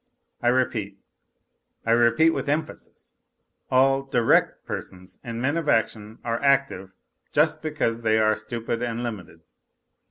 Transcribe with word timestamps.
I 0.41 0.47
repeat, 0.47 0.97
I 1.85 1.91
repeat 1.91 2.31
with 2.31 2.49
emphasis: 2.49 3.13
all" 3.69 4.01
direct" 4.01 4.65
persons 4.65 5.19
and 5.23 5.39
men 5.39 5.57
of 5.57 5.69
action 5.69 6.17
are 6.23 6.41
active 6.41 6.91
just 7.31 7.61
because 7.61 8.01
they 8.01 8.17
are 8.17 8.35
stupid 8.35 8.81
and 8.81 9.03
limited. 9.03 9.41